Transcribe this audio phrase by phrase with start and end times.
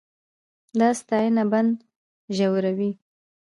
[0.79, 1.71] دا ستاینه بند
[2.35, 2.91] ژوروي.